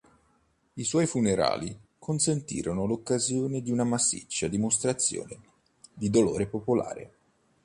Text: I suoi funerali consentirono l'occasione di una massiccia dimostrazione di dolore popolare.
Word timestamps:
I 0.73 0.83
suoi 0.83 1.05
funerali 1.05 1.79
consentirono 1.99 2.87
l'occasione 2.87 3.61
di 3.61 3.69
una 3.69 3.83
massiccia 3.83 4.47
dimostrazione 4.47 5.39
di 5.93 6.09
dolore 6.09 6.47
popolare. 6.47 7.13